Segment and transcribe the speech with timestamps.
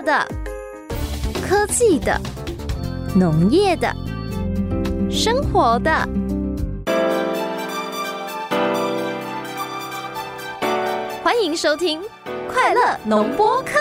[0.00, 0.26] 的、
[1.42, 2.20] 科技的、
[3.16, 3.92] 农业的、
[5.10, 5.90] 生活的。
[11.22, 12.00] 欢迎收听
[12.48, 13.72] 《快乐农播课》。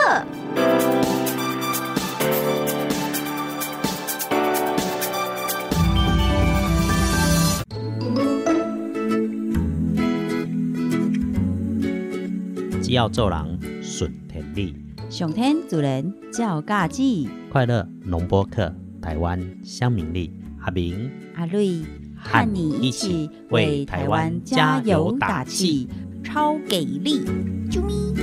[12.82, 14.87] 只要做人顺天理，
[15.18, 18.72] 上天主人照家己，快乐农播客，
[19.02, 20.32] 台湾乡民力，
[20.62, 21.82] 阿明阿瑞
[22.16, 25.90] 和你一起为台湾加油打气，
[26.24, 27.26] 超给力！
[27.68, 28.14] 啾咪！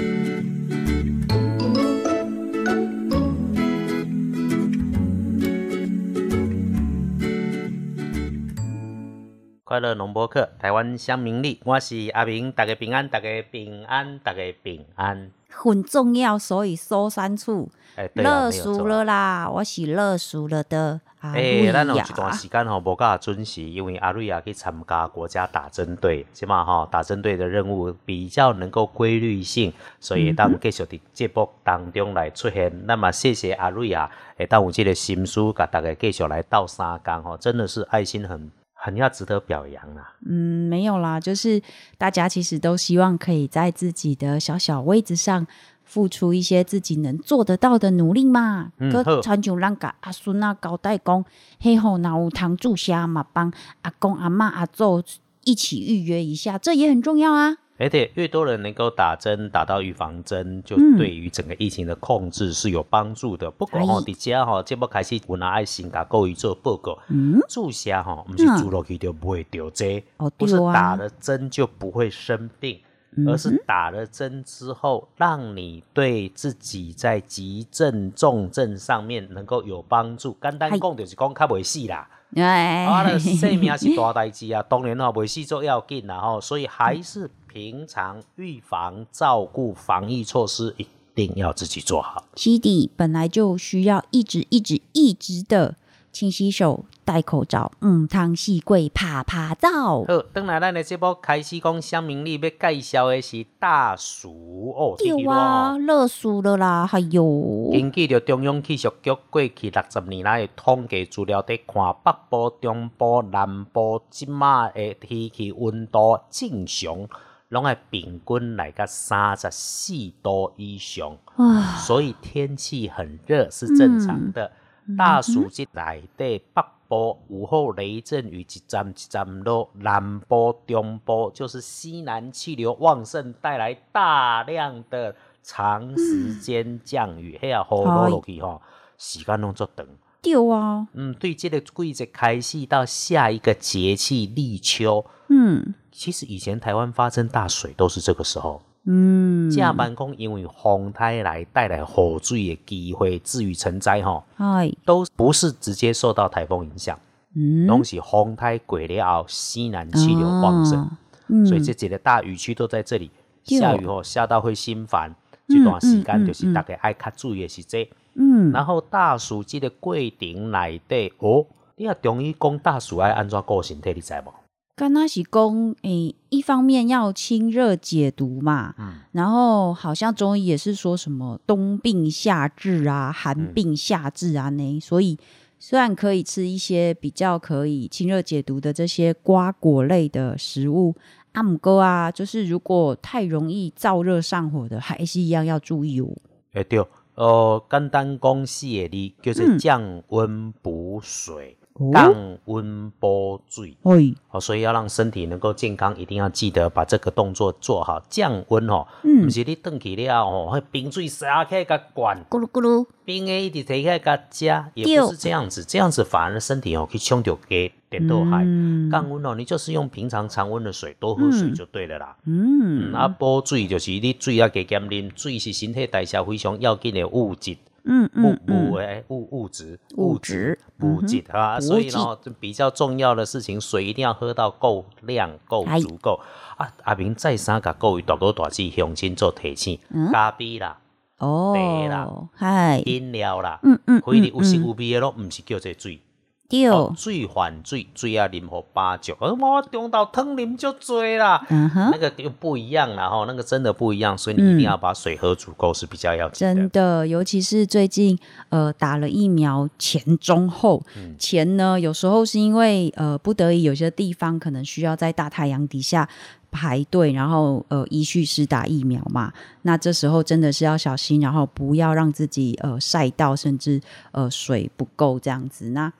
[9.65, 15.33] 快乐农播客，台湾乡民力，我是阿明，大家平安，大家平安，大家平安。
[15.57, 22.05] 很重要，所以说三处哎，对啦热熟了啦，我是热熟了的阿哎、瑞咱有一呀。
[22.15, 32.71] 段时间吼无甲准时，因为阿瑞亚去参加国家打针队，起码吼打针队的任务比较能够规律性，所以当继续伫节目当中来出现。
[32.85, 38.51] 那么谢谢阿瑞亚，会，当有这个心思，甲大家继续来斗三工吼，真的是爱心很
[38.85, 40.13] 很要值得表扬啊啦。
[40.27, 41.63] 嗯，没有啦，就是
[41.97, 45.47] 大家其实都希望可以在自己的小小位置上
[45.85, 48.73] 付出一些自己能做得到的努力嘛。
[48.79, 51.25] 可嗯好传像咱甲阿孙啊交代讲，
[51.59, 55.03] 嘿吼，若有堂住下嘛，帮阿公阿妈阿祖
[55.45, 57.57] 一起预约一下，这也很重要啊。
[57.77, 60.97] 而且越多人能够打针，打到预防针，就嗯。
[60.97, 63.51] 对于整个疫情的控制是有帮助的。
[63.51, 66.97] 不过吼，哦伫遮吼，节目开始有拿爱心甲各位做报告。
[67.09, 72.79] 嗯，注射吼，不是注落去就不会得这，哦不是打了针就不会生病，
[73.27, 80.37] 而是打了针之后，让你对自己在急症重症上面能够有帮助。
[80.41, 82.09] 简单嗨讲就是讲较袂死啦。
[82.37, 92.25] 哎，啊，那生 命是大代志啊，当然哦袂死做要紧啦吼，所以还是平常预防、照顾、防疫措施一定要自己做好。
[92.35, 95.77] 基底本来就需要一直一直一直的
[96.15, 100.05] 勤洗手、戴口罩，嗯，汤细贵啪啪照。
[100.05, 106.87] 好，等来咱的节目开始讲乡民里要介绍的是大暑哦，对热啊，热死了啦！
[106.87, 117.09] 还有，根据着中央气象局过去六十年来的统计资料，伫看北部、中部、南部即马的天气温度正常，
[117.49, 119.93] 拢爱平均来个三十四
[120.23, 121.19] 度以上。
[121.35, 124.53] 啊，所以天气很热是正常的。
[124.97, 138.61] 大暑节内底，北部午后雷阵雨一阵一阵落，南部、中部就是西南气流旺盛，带来大量的长时间降雨，迄啊雨落落去吼，
[138.99, 139.87] 时间拢足长。
[140.21, 145.75] 对啊，嗯，对这个季节开始到下一个节气立秋，嗯。
[145.91, 148.61] 其实以前台湾发生大水都是这个时候。
[148.87, 156.99] 嗯，正班讲因为风台来带来雨水的机会，至于成灾吼，嗨，都不是直接受到台风影响，
[157.35, 160.91] 嗯，拢是风台过了后，西南气流旺盛，哦
[161.29, 163.11] 嗯所以这几个大雨区都在这里。
[163.47, 165.15] 对下雨后下到会心烦，
[165.49, 167.89] 这段时间就是大家爱较注意的是这。
[168.15, 171.47] 嗯，然后大暑这个过程内底，哦，
[171.77, 174.33] 你要中医讲大暑爱安怎顾身体，你知无？
[174.77, 178.95] 刚那是公诶，一方面要清热解毒嘛，嗯。
[179.13, 185.17] 然后好像中医也是说什么冬病夏治啊，寒病夏治啊呢，所以
[185.61, 190.93] 虽然可以吃一些比较可以清热解毒的这些瓜果类的食物，
[191.33, 196.09] 阿姆哥啊，就是如果太容易燥热上火的，还是一样要注意哦。
[196.55, 199.59] 诶对，呃，简单讲四个字，叫做嗯。
[199.59, 203.77] 降温补水、哦降温补水。
[203.83, 208.01] 哎，哦，所以要让身体能够健康，一定要记得把这个动作做好。
[208.09, 214.45] 降温哦，嗯不是你冻起了哦，迄冰水洒起来甲灌，咕噜咕噜，冰的一直提起来甲食，
[214.75, 218.45] 也不是这样子，这样子反而身体哦去冲着给点到害。
[218.45, 222.17] 嗯降温哦，你就是用平常常温的水，多喝水就对了啦。
[222.25, 227.57] 嗯嗯，啊，补水就是你水要加减啉，水是身体代谢非常要紧的物质。
[227.85, 235.79] 嗯物物诶物物质物质补给啊，所以呢，这比较重要的事情，水一定要喝到够量、够哎。
[235.81, 236.21] 足够。
[236.57, 236.73] 啊。
[236.85, 240.11] 阿明再三甲各位大哥大姐乡亲做提醒，嗯。
[240.11, 240.79] 咖啡啦、
[241.19, 244.65] 哦茶啦哦，嗨，饮料啦，嗯嗯，可以有色嗯。
[244.65, 246.01] 有味的咯，毋是叫做水。
[246.47, 251.45] 对，哦，水还水，水啊啉互八九，呃，我中岛汤啉就醉啦。
[251.49, 251.99] 嗯哼那。
[251.99, 256.55] 个又不一样啦，哈，那个真的不一样，所以你一定要把水喝足够是比较要紧的。
[256.55, 258.19] 真的，尤其是最近
[258.51, 266.07] 呃打了疫苗前中后，嗯前呢有时候是因为呃不得已，有些地方可能需要在大太阳底下
[266.51, 269.33] 排队，然后呃依序是打疫苗嘛。
[269.63, 273.81] 那这时候真的是要小心，然后不要让自己呃晒到，甚至
[274.13, 275.71] 呃水不够这样子。
[275.71, 275.91] 那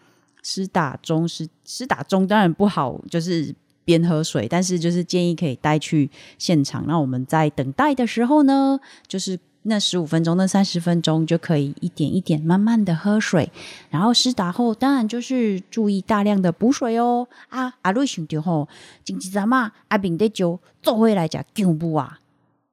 [0.45, 3.53] 施打中是施打中，当然不好，就是
[3.85, 6.09] 边喝水，但是就是建议可以带去
[6.39, 6.85] 现场。
[6.87, 13.51] 那我们在等待的时候呢，就是那十五分钟、那三十分钟就可以一点一点慢慢的喝水。
[13.89, 17.27] 然后施打后，当然就是注意大量的补水哦。
[17.49, 18.69] 啊，阿瑞想到吼，
[19.03, 22.21] 前一阵嘛，阿炳得就做回来食姜母啊。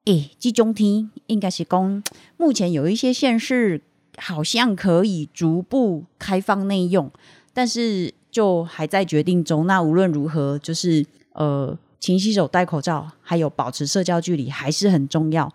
[0.05, 2.03] 诶，这种天应该是讲，
[2.35, 3.81] 目前有一些县市
[4.17, 7.09] 好像可以逐步开放内用，
[7.53, 9.67] 但是就还在决定中。
[9.67, 15.51] 那无论如何，就是呃，勤洗手、戴口罩，还有保持社交距离，还是很重要。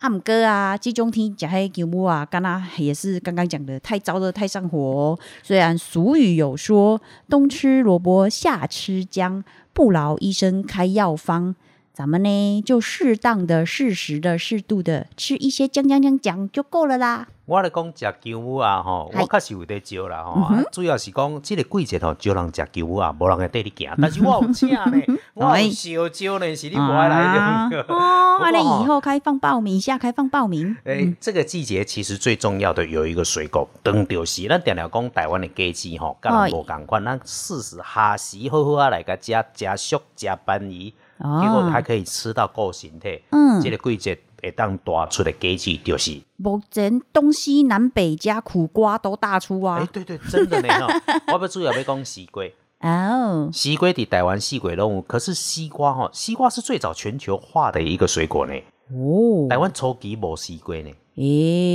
[0.00, 5.18] 阿姆哥啊，这种天讲黑牛母啊，刚刚也是刚刚讲的，太燥热、太上火哦。
[5.42, 7.00] 虽然俗语有说
[7.30, 9.42] “冬吃萝卜，夏吃姜”，
[9.72, 11.54] 不劳医生开药方。
[11.96, 17.26] 咱们呢，就适当的、适时的、适度的吃一些姜姜姜姜就够了啦。
[17.46, 23.96] 我咧讲食姜母啊，吼，我确实有在招啦，吼，啊主要是讲即个季节吼，招人食姜母啊，无人会缀你行。
[24.02, 24.92] 但是我有请呢，
[25.32, 27.80] 我有小招呢，是你无爱来啊的。
[27.88, 30.76] 哦， 那不过吼以后开放报名，下开放报名。
[30.84, 43.22] 诶、这个季节其实最重要的有一个水果，当就是咱定定讲台湾的鸡翅吼，甲人无共款，咱适时下时好好啊来甲食食熟食斑鱼，结果还可以吃到够身体。
[43.30, 49.88] 嗯这个季节会当大出的果子就是，目前东西南北加苦瓜都大出诶、啊。
[49.92, 50.86] 对对，真的呢 吼。
[51.34, 52.44] 我要主要要讲西瓜，
[52.80, 58.52] 哦，西瓜伫台湾四季拢有，可是西瓜吼，西瓜是最早全球化的一个水果呢。
[58.92, 60.90] 哦，台湾初期无西瓜呢。
[61.16, 61.22] 诶，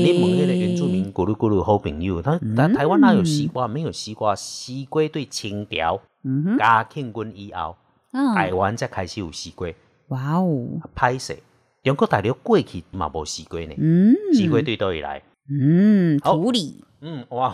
[0.03, 3.67] 你问那个原住民咕噜咕噜好朋友，他台台湾哪有西瓜？
[3.67, 7.75] 没有西瓜，西瓜对清朝嗯哼，嘉庆军以后，
[8.11, 9.69] 嗯，台湾才开始有西瓜。
[10.09, 11.37] 哇哦，歹势，
[11.83, 15.21] 中国大陆过去嘛无西瓜呢，嗯，西瓜对倒会来。
[15.49, 16.35] 嗯，好。
[16.35, 17.53] 土里，嗯，哇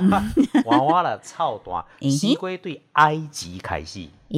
[0.65, 2.11] 哇哇了操大，嗯哼。
[2.11, 4.37] 西瓜对埃及开始，诶，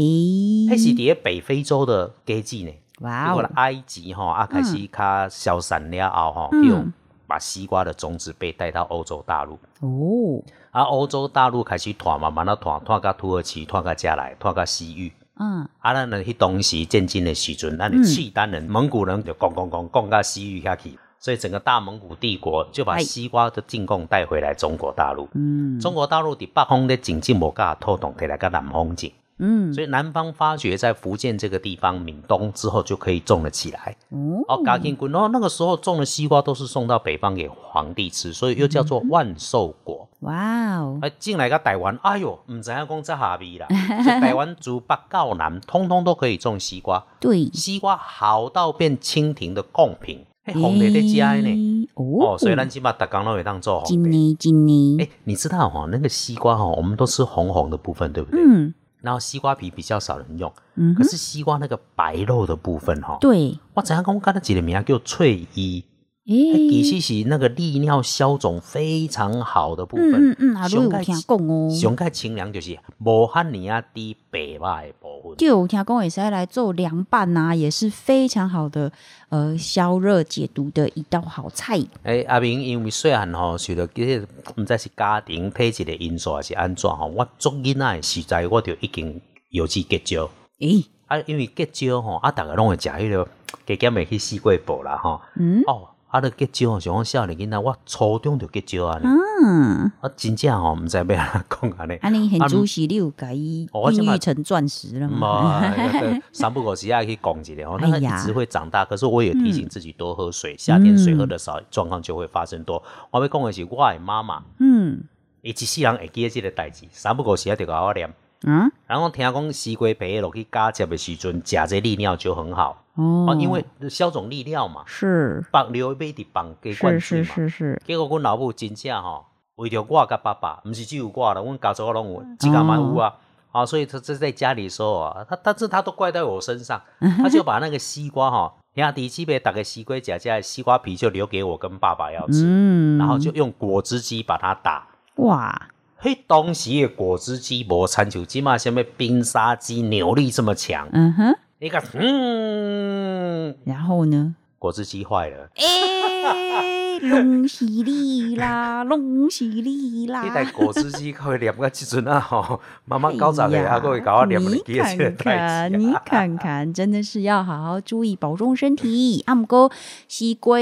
[0.70, 2.72] 迄是伫咧北非洲的基地呢。
[3.00, 3.28] 哇哦。
[3.28, 6.70] 结果呢，，埃及吼啊开始较消散了后吼，嗯。
[6.70, 6.92] 就
[7.26, 9.54] 把西瓜的种子被带到欧洲大陆。
[9.82, 15.14] 哦，啊，欧洲大陆开始传，慢慢啊传，传到土耳其，传到加来，传到西域。
[15.40, 23.00] 嗯，啊，咱呢迄当时建金的时阵，咱的契丹人、蒙古人就讲讲讲讲到西域下去，所以整个大蒙古帝国就把哎。
[23.02, 25.28] 西瓜的进贡带回来中国大陆。
[25.34, 29.10] 嗯，中国大陆伫北方的经济无甲拖动，起来甲南方种，
[29.40, 33.96] 嗯，所以南方发觉在福建这个地方闽东之后就可以种了起来。
[34.10, 40.08] 哦，哦，嘉庆君哦，那个时候种的西瓜都是送到北方给皇帝吃，所以又叫做万寿果。
[40.20, 43.66] 哇哦，哎，进来个台湾，哎哟，唔知影讲这下味啦。
[44.04, 47.06] 所以台湾族北到南，通通都可以种西瓜。
[47.20, 51.86] 对，西瓜好到变清廷的贡品，嘿，皇帝在家呢。
[51.94, 53.88] 哦哦，所以咱起码大刚都会当做红的。
[53.88, 58.42] 今年今年，哎，你知道哈、那个西瓜哈、我们都吃红红的部分，对不对？
[58.42, 64.14] 嗯然后西瓜皮比较少人用，嗯，可是西瓜那个白肉的部分哈、对，我怎样讲？
[64.14, 65.84] 我刚才几个名叫翠衣，
[66.28, 70.14] 诶，其实是那个利尿消肿非常好的部分。
[70.14, 75.09] 嗯嗯嗯，啊，都有听讲哦，上盖清凉就是无汉尼啊低白肉的部
[75.40, 75.48] 分。
[75.48, 78.92] 就有听讲也是来做凉拌呐、也是非常好的
[79.30, 81.80] 呃消热解毒的一道好菜。
[82.04, 84.28] 诶、阿明因为细汉吼，受到即个
[84.58, 89.20] 毋知是家庭体质的因素还是安怎吼，我做囡仔的时代我就已经
[89.50, 90.30] 有去结蕉。
[90.60, 93.28] 诶，啊，因为结蕉吼，啊，逐个拢会食迄个
[93.66, 95.22] 加减会去四季布啦吼。
[95.40, 99.00] 嗯哦，啊，你结蕉吼，像我少年囡仔，我初中就结蕉啊。
[99.04, 101.96] 嗯，啊，真正吼，毋知要安怎讲安尼。
[102.02, 103.36] 安尼很主席你有改
[103.72, 105.62] 哦我现在孕育成钻石了吗？
[105.62, 108.84] 嘛，三不五时要去讲一下哦， 那个一直会长大。
[108.84, 112.82] 可是我也提醒自己多喝水，夏天水喝的少，状况就会发生多。
[113.12, 115.04] 我要讲的是，我的妈妈，嗯
[115.42, 118.12] 伊一世人会记得这个代志，三不五时啊就甲我念。
[118.46, 122.84] 啊然后听讲西瓜皮落去加汁的时阵，食这利尿就很好。
[122.96, 123.28] 哦。
[123.30, 125.46] 哦，因为消肿利尿嘛，是。
[125.52, 127.50] 放流买伫放加灌是是水嘛。
[127.50, 129.28] 是是，结果阮老母真正吼，
[129.58, 133.14] 为着我甲爸爸，毋是只有我啦，阮家族拢有，即家嘛有啊。
[133.52, 136.82] 啊，所以他这在家里的时候啊，他但是他都怪在我身上，
[137.22, 145.70] 他就把那个西瓜哈，兄弟姊妹打个西瓜夹夹，西瓜皮就留给我跟爸爸要吃，嗯，然后就用果汁机把它打，哇，
[146.02, 150.88] 迄当时的果汁机无参像即嘛什么冰沙机扭力这么强。
[150.94, 154.36] 嗯哼，你看，嗯，然后呢？
[154.58, 155.50] 果汁机坏了。
[155.56, 160.24] 哎，恭喜你啦， 恭喜你啦！
[160.26, 169.22] 迄台果汁机可以念个即阵啊吼，慢慢搞十个，哎呀还可以搞我念不你记得这个看代志看，你看看，真的是要好好注意保重身体。
[169.28, 169.72] 啊，毋过
[170.08, 170.58] 西瓜，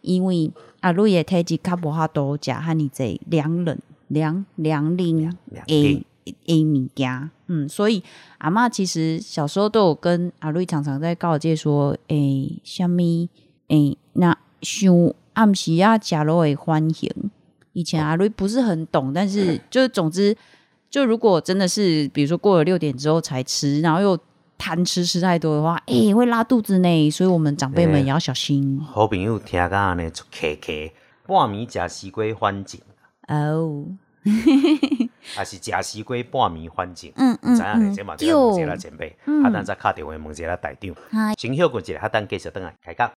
[0.00, 3.78] 因为阿瑞的体质较无法度食哈尼济凉冷、
[4.12, 5.34] 凉凉冷凉
[5.66, 6.04] 诶
[6.44, 8.02] 诶物件，嗯，所以
[8.38, 13.28] 阿嬷其实小时候都有跟阿瑞常常在告诫说，诶，虾米
[13.68, 14.92] 诶，那想
[15.32, 17.30] 暗时啊，食落会欢迎。
[17.72, 20.36] 以前阿瑞不是很懂，但是 就是总之，
[20.90, 24.18] 就如果真的是比如说过了六点之后才吃，然后又
[24.58, 27.10] 贪吃吃太多的话，诶、会拉肚子呢。
[27.10, 30.72] 所以我们长辈们也要小心好朋友听讲安尼就客客，
[31.26, 32.80] 半暝食西瓜反症，
[33.32, 33.86] 哦。
[35.34, 37.10] 还是食西瓜半暝反正？
[37.16, 40.94] 嗯嗯知影咧，嗯这嘛就要问一下对前辈，嗯啊，咱再敲电话问一下台长。
[41.10, 43.10] 嗨先休困一下，啊，等继续等来开讲。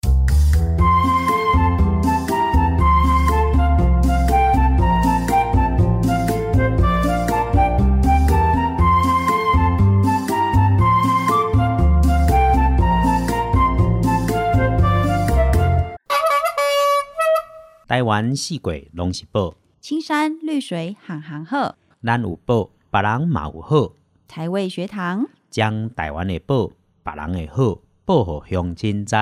[17.86, 19.54] 台湾四季拢是宝，
[19.84, 23.92] 青山绿水行行鹤，咱有宝，别人嘛有好。
[24.30, 26.72] 台味学堂，将台湾的宝、
[27.04, 29.14] 别人的好，报予乡亲知。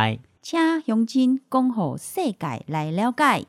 [0.43, 3.47] 请乡亲讲予世界来了解。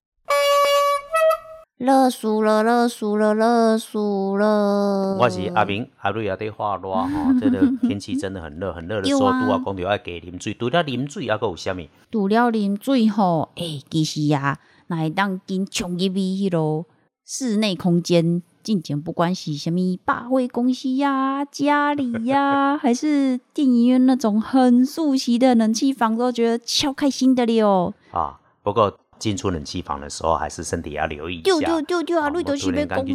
[1.77, 5.19] 热死了，热死了，热死了！
[5.21, 11.87] 我是阿明，阿瑞也在画热吼， 这个天气真的很热，很热的时候，拄啊讲着要加啉水，除了啉水，还佫有啥物？
[12.11, 16.87] 除了啉水吼，诶、其实啊，那会当紧冲入去迄落
[17.35, 27.95] 室内空间，进前不管是什么百货公司呀、家里呀、 还是电影院那种很熟悉的冷气房，都觉得超开心的了。
[28.11, 31.69] 啊，不过进出冷气房的时候，还是身体要留意一丢下。
[31.69, 32.27] 丢丢丢啊！
[32.27, 33.07] 哦瑞都是被攻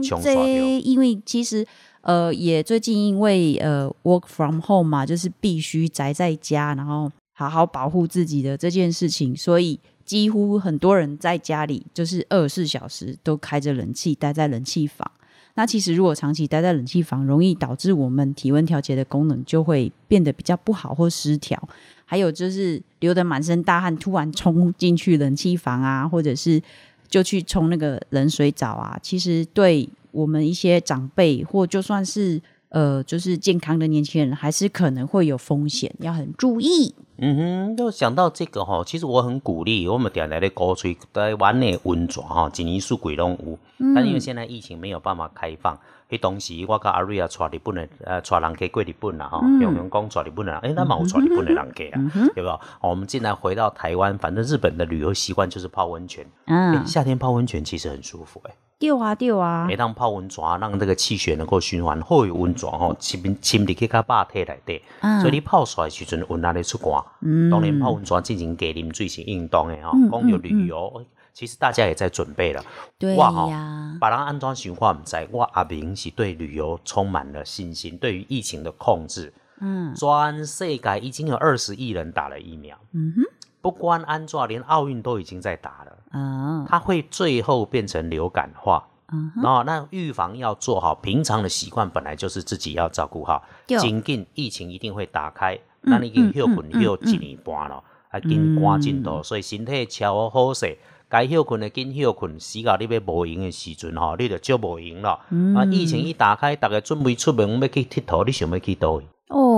[0.79, 1.63] 因为其实
[2.01, 15.11] 呃，也最近因为呃 work from home 嘛，就是必须宅在家，然后好好保护自己的这件事情，所以几乎很多人在家里就是二十四小时都开着冷气，待在冷气房。
[15.55, 21.61] 那其实如果长期待在冷气房，容易导致我们体温调节的功能就会变得比较不好或失调。
[22.05, 26.61] 还有就是流得满身大汗，突然冲进去冷气房啊，或者是
[27.09, 36.93] 就去冲那个冷水澡啊，其实对我们一些长辈或就算是呃就是健康的年轻人，还是可能会有风险，要很注意。
[37.19, 43.57] 嗯哼，就想到这个吼，其实我很鼓励，我们点来的鼓吹台湾的温泉吼，一年四季拢有。
[43.95, 45.75] 但因为现在疫情没有办法开放，
[46.09, 52.59] 迄当时我甲阿瑞啊，带日本的呃，带人家过日本啦吼，嗯用用讲带日本的人，诶、咱嘛有带日本的人家啊， 对吧？
[52.81, 59.65] 哦我们既然回到台湾，反正日本的旅游习惯就是泡温泉，诶、嗯，夏天泡温泉其实很舒服诶、丢啊对啊。
[59.67, 65.19] 每，当泡温泉啊，让这个气血能够循环，好有温泉吼，浸浸入去甲肉体内底，嗯。
[65.21, 67.03] 所以你泡出来的时阵温力咧出汗。
[67.21, 67.49] 嗯。
[67.49, 72.63] 当然泡温泉进行加啉水是运动的吼嗯，讲到旅游，其实大家也在准备了。
[72.97, 79.93] 对呀，别人安怎想法唔知，我阿明是对旅游充满了信心，对于疫情的控制，嗯。
[79.95, 83.23] 全世界已经有二十亿人打了疫苗，嗯哼
[83.69, 88.87] 不光安怎，连奥运都已经在打了，啊它会最后变成流感化。
[89.11, 93.43] 嗯哼，然后，那预防要做好，平常的习惯本来就是自己要照顾好。
[93.65, 100.77] 对紧紧疫情一定会打开，嗯那你已经休困嗯休一年半了，啊，紧赶进度，所以身体超好势。
[101.09, 105.19] 该休困的紧休困，死到你要无闲的时阵吼，你就少无闲了。
[105.29, 109.05] 嗯啊，疫情一打开，大家准备出门要去佚佗，你想要去倒位？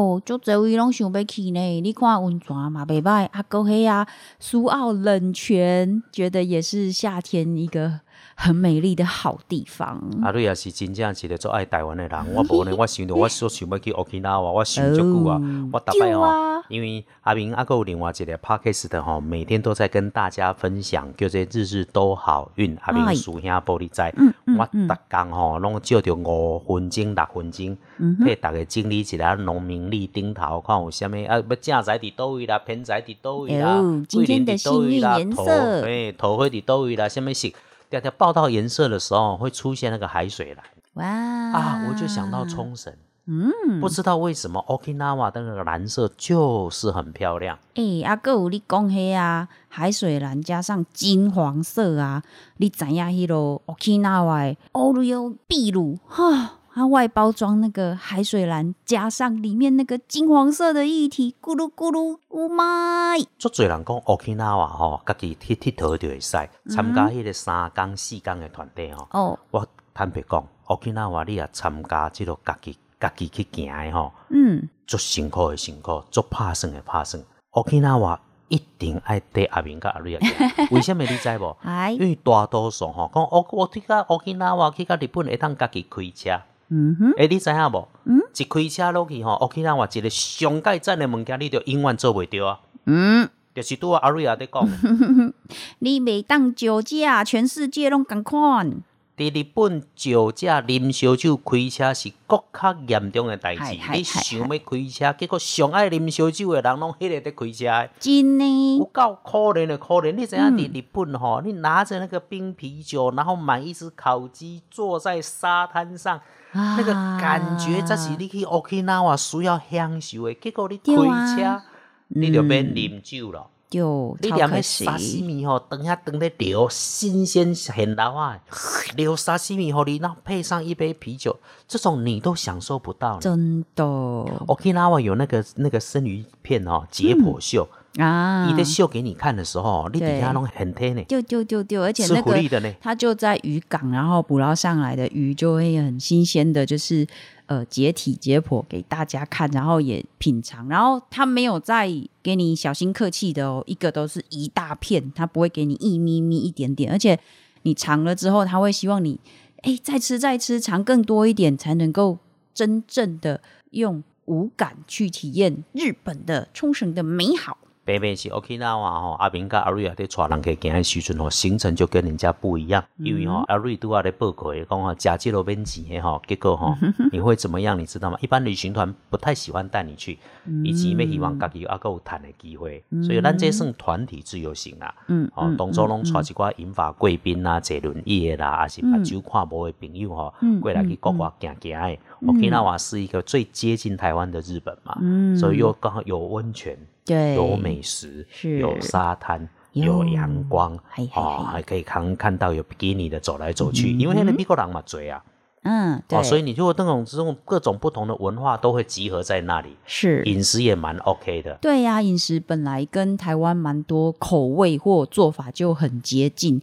[0.09, 1.81] 哦，足侪位拢想要去呢。
[1.81, 4.07] 你看温泉嘛，袂歹，啊，搁迄啊，
[4.39, 7.99] 苏澳冷泉，觉得也是夏天一个
[8.35, 9.97] 很美丽的好地方。
[10.23, 16.21] 啊，你也是真正是个做爱台湾的人，我无呢， 我想到我所想要去 Okinawa，我想足久啊哦，我逐摆吼。
[16.21, 22.77] 对啊，因为阿明阿有另外一个 podcast 的吼，每天都在跟大家分享，叫做日日都好运。
[22.81, 35.51] 阿明哎师兄玻璃仔，嗯嗯我逐工吼拢照着五分钟、六分钟，嗯哼替大家整理一下农民历顶头，看有啥物啊，要正在伫倒位啦，偏在伫倒位啦桂林伫倒位啦头色
[35.85, 37.49] 诶，头花伫倒位啦，啥物色？
[37.89, 42.93] 条条报道颜色的时候会出现那个海水蓝哇啊，我就想到冲绳。
[43.31, 47.59] 嗯，不知道为什么 Okinawa 的那个蓝色就是很漂亮。
[47.75, 52.23] 诶、啊，还有你讲黑啊，海水蓝加上金黄色啊，
[52.57, 63.25] 你知影迄落 Okinawa 的 Oreo 秘鲁哈，它外包装那个海水蓝，加上里面那个金黄色的液体，咕噜咕噜，Oh my！
[63.37, 66.31] 足侪人讲 Okinawa 吼，家己去佚佗就会使
[66.69, 69.07] 参加迄个三工四工的团队吼。
[69.11, 77.21] 哦，我坦白讲，Okinawa 你也参加即个家己家己去行的吼，嗯，足辛苦的辛苦，足拍算的拍算。
[77.51, 80.27] Okinawa 一定爱缀阿明甲阿瑞啊，
[80.71, 81.57] 为什么你知无？
[81.63, 86.41] 哎因，为大多数吼讲，我我去到 Okinawa 去到日本会当家己开车。
[86.69, 87.87] 嗯哼，诶、你知影无？
[88.05, 92.59] 嗯，一开车落去吼屋企人话一个上盖赞的物件，你就永远做袂着啊。
[92.85, 95.33] 嗯，就是拄啊阿瑞阿在讲的，
[95.79, 98.81] 你袂当酒驾，全世界拢共款。
[99.19, 107.89] 伫日本酒驾啉烧酒开车是更较严重诶代志你想要开车，结果上爱啉烧酒诶人拢迄个在开车的。
[107.99, 110.13] 真有呢，够可怜诶可怜！
[110.13, 116.21] 你知影伫日本吼，你拿着那个冰啤酒，然后买一只烤鸡，坐在沙滩上，
[116.53, 120.33] 那个感觉，才是你去 Okinawa 需要享受的。
[120.35, 121.61] 结果你开车，
[122.07, 123.47] 你就免啉酒了。
[123.69, 124.85] 就你连迄超可惜。
[124.85, 128.39] 沙西米吼，等下等咧流新鲜很捞啊，
[128.97, 133.19] 流沙西米吼，你然后配上一杯啤酒，这种你都享受不到。
[133.19, 142.75] 真的 Okinawa 有那个那个生鱼片哦，解剖秀，啊你的秀给你看的时候，你底下对拢很贴呢，丢丢丢丢，而且那个。
[142.81, 147.05] 它就在渔港，然后捕捞上来的鱼就会很新鲜的，就是
[147.49, 151.89] 呃解体解剖给大家看，然后也品尝，然后他没有再
[152.21, 157.19] 给你小心客气的哦，一个都是一大片，他不会给你一咪咪一点点，而且
[157.63, 159.19] 你尝了之后，他会希望你
[159.63, 162.19] 哎再吃再吃，尝更多一点，才能够
[162.53, 163.41] 真正的
[163.71, 167.57] 用五感去体验日本的冲绳的美好。
[167.89, 176.75] 北北是 Okinawa 吼，阿明甲阿瑞啊，在带人去行的时阵吼，行程就跟人家不一样，因为吼阿瑞拄啊咧报告的讲吼，假借路免钱的吼，结果吼
[177.11, 177.79] 你会怎么样？
[177.79, 178.17] 你知道吗？
[178.21, 180.19] 一般旅行团不太喜欢带你去，
[180.63, 184.93] 以及要希望家己阿够有谈的机会，所以咱这算团体自由行啦。
[185.07, 190.31] 嗯哦，当初拢带一寡银发贵宾啊，坐轮椅的啦，还是目睭看无的朋友吼，
[190.61, 191.97] 过来去国外行行的。
[192.21, 196.77] Okinawa 是一个最接近台湾的日本嘛，嗯所以又刚好有温泉。
[197.09, 198.59] 对，有美食，是。
[198.59, 201.09] 有沙滩，有有阳光哦，嘿。
[201.51, 205.23] 还可以看看到有比基尼的走来走去，因为那个美国人嘛追啊，
[205.63, 210.23] 嗯，对，哦，所以你就那种这种各种不同的文化都会集合在那里，是。
[210.25, 211.57] 饮食也蛮 OK 的。
[211.59, 216.61] 对呀、饮食本来跟台湾蛮多口味或做法就很接近，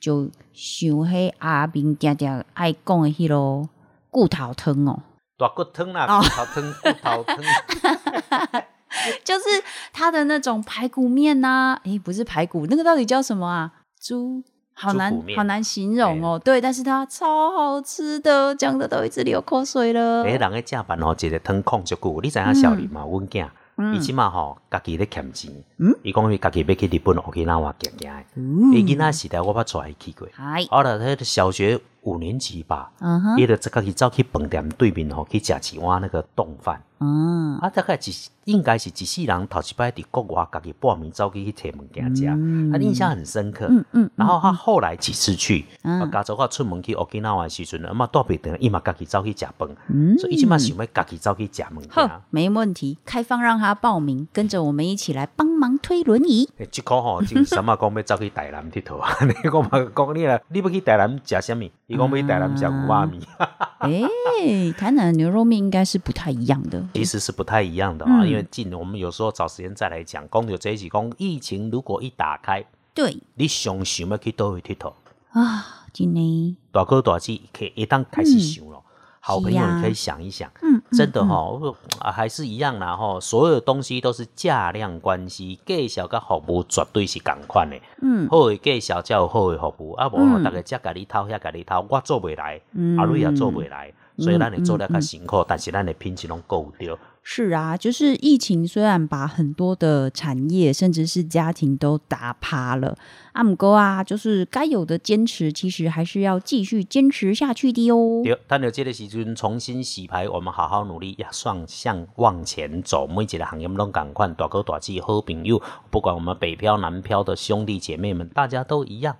[0.00, 3.68] 就想迄阿明定定爱讲的迄啰
[4.10, 5.02] 骨头汤哦，
[5.38, 6.20] 大骨汤啦，哦。
[6.20, 8.62] 骨头汤，骨头汤，
[9.24, 9.44] 就是
[9.92, 13.72] 它的那种排骨面呐、诶，不是排骨，那个到底叫什么啊？
[14.00, 14.42] 猪。
[14.76, 20.24] 好难好难形容哦，对，但是它超好吃的，讲的都一直流口水了。
[20.24, 23.02] 诶，人的正版吼，一个汤控足久，你知影小林嘛？
[23.02, 38.00] 阮囝，嗯伊即马吼，家己咧欠钱，嗯伊讲伊家己要去日本 Okinawa 行行的，嗯伊囡仔时代我捌带伊去过，嗨，后来迄个小学五年级吧，嗯哼，伊就自家去走去饭店对面吼去食一碗那个冻饭，嗯，啊，大概一
[38.44, 42.26] 应该是一世人头一摆伫国外家己报名走去去摕物件食，
[42.70, 43.66] 他印象很深刻。
[43.70, 56.48] 嗯嗯，然后他后来几次去，嗯啊，加做我出门去 Okinawa 的时阵，嘛带袂定，伊嘛家己走去食饭，嗯所以伊即嘛想要家己走去食物呵件。，没问题，开放让他报名，跟着我们一起来帮忙推轮椅。
[56.58, 59.10] 欸即个吼，就 什么讲要走去台南佚佗啊？
[59.24, 61.64] 你我嘛讲你啦，你要去台南食什么？
[61.86, 63.22] 伊讲要去台南食牛肉面。
[63.78, 66.82] 哎、台南的牛肉面应该是不太一样的。
[66.94, 70.26] 其实是不太一样的啊、嗯因为近我们有时候找时间再来讲。
[70.30, 74.92] 讲到这一起，讲疫情如果一打开，对你想想要去倒位佚佗，
[75.32, 78.80] 啊，今年大哥大姐可以一旦开始想了。
[79.26, 87.74] 好朋友，你可以想一想，嗯，真的哈、哦啊还是一样啦哈、所有的东西都是价量关系，介绍跟服务绝对是共款的。
[88.02, 88.28] 嗯。
[88.28, 92.98] 好的介绍才有好的服务，啊无大家只甲你偷，遐甲你偷，我做未来，嗯。
[92.98, 96.94] 阿瑞也做未来，所以咱会做得较辛苦，但是咱的品质拢够对。
[97.26, 102.94] 是啊，就是疫情虽然把很多的产业甚至是家庭都打趴了，
[103.32, 108.20] 阿姆哥啊，就是该有的坚持，其实还是要继续坚持下去的哦。
[108.22, 113.06] 对，等到这个时阵重新洗牌，我们好好努力，要双向往前走。
[113.06, 119.16] 每一个行业拢赶快，大哥大姐好朋友，不管我们北漂南漂的兄弟姐妹们，大家都一样。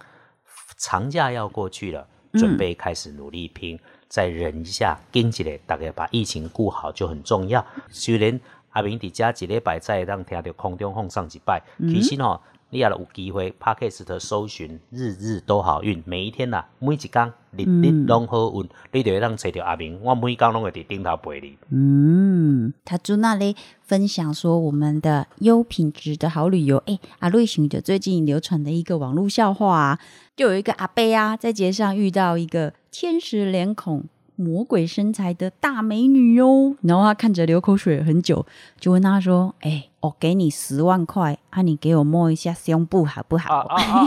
[0.76, 3.78] 长假要过去了，准备开始努力拼。
[4.14, 7.66] 再忍一下，跟起来，大概把疫情顾好就很重要。
[7.90, 8.38] 虽然
[8.70, 12.40] 阿明伫家一礼拜再让听到空中放上一拜，其实哦。
[12.70, 21.56] 你也有机会 p a r k e s t 搜寻日日都好运，每一天呐，每一天日日拢好运，你就会让找到阿明，我每天拢会伫顶头陪你。
[21.70, 26.82] 嗯，他住那里分享说我们的优品质的好旅游。
[26.86, 30.00] 哎，阿瑞寻的最近流传的一个网络笑话啊，
[30.34, 34.04] 就有一个阿伯啊，在街上遇到一个天使脸孔。
[34.36, 38.44] 魔鬼身材的大美女哟，然后他看着流口水很久，
[38.80, 43.60] 就问他说：“哎，我给你十万块，啊，你给我摸一下胸部好不好？”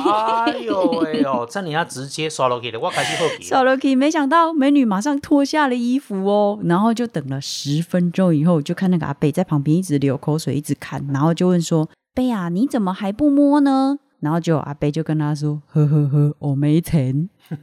[0.48, 3.44] 哎呦喂呦，这你要直接刷落去的，我开始好奇。
[3.44, 17.30] 刷落去，没想到美女马上脱下了衣服哦，然后就等了十分钟以后，就看那个阿贝在旁边一直流口水，一直看，然后就问说：“贝啊，你怎么还不摸呢？”然后就阿贝就跟他说：“呵呵呵，我没钱。”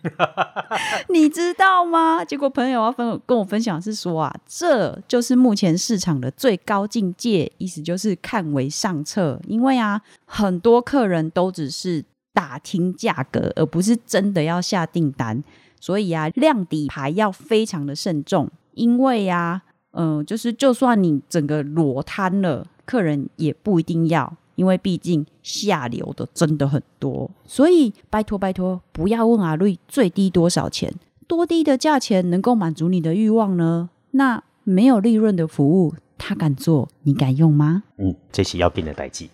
[1.11, 2.25] 你知道吗？
[2.25, 9.41] 结果朋友要分跟我分享是说啊，这就是目前市场的最高境界，意思就是看为上策。
[9.49, 15.43] 因为啊，很多客人都只是打听价格，而不是真的要下订单，
[15.81, 18.49] 所以啊，亮底牌要非常的慎重。
[18.75, 24.37] 因为呀，嗯，就是就算你整个裸摊了，客人也不一定要。
[24.55, 30.93] 因为毕竟下流的真的很多，所以拜托拜托，不要问阿瑞最低多少钱，
[31.27, 33.91] 多低的价钱能够满足你的欲望呢？
[34.13, 37.83] 那没有利润的服务，他敢做，你敢用吗？
[37.99, 39.29] 嗯，这是要变的代际。